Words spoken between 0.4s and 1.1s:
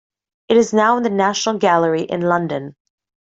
It is now in